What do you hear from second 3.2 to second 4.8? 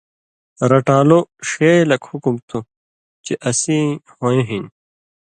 چے اسیں ہُوئیں ہِن